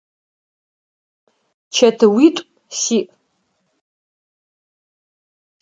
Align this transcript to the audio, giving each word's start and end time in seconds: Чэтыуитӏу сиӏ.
Чэтыуитӏу 1.75 2.45
сиӏ. 2.79 3.07